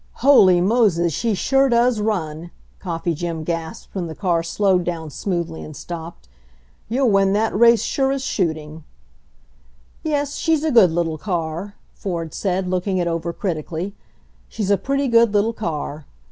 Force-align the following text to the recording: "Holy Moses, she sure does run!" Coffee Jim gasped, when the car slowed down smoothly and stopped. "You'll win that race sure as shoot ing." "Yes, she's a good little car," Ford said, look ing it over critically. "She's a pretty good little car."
"Holy 0.25 0.59
Moses, 0.61 1.13
she 1.13 1.35
sure 1.35 1.69
does 1.69 1.99
run!" 2.01 2.49
Coffee 2.79 3.13
Jim 3.13 3.43
gasped, 3.43 3.93
when 3.93 4.07
the 4.07 4.15
car 4.15 4.41
slowed 4.41 4.83
down 4.83 5.11
smoothly 5.11 5.63
and 5.63 5.75
stopped. 5.77 6.27
"You'll 6.89 7.11
win 7.11 7.33
that 7.33 7.55
race 7.55 7.83
sure 7.83 8.11
as 8.11 8.23
shoot 8.23 8.57
ing." 8.57 8.83
"Yes, 10.01 10.37
she's 10.37 10.63
a 10.63 10.71
good 10.71 10.89
little 10.89 11.19
car," 11.19 11.75
Ford 11.93 12.33
said, 12.33 12.67
look 12.67 12.87
ing 12.87 12.97
it 12.97 13.05
over 13.07 13.31
critically. 13.31 13.93
"She's 14.49 14.71
a 14.71 14.75
pretty 14.79 15.07
good 15.07 15.35
little 15.35 15.53
car." 15.53 16.07